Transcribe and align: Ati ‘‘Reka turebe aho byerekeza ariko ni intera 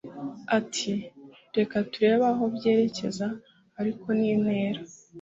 Ati 0.57 0.91
‘‘Reka 1.55 1.77
turebe 1.91 2.25
aho 2.31 2.43
byerekeza 2.55 3.27
ariko 3.79 4.07
ni 4.17 4.27
intera 4.35 4.81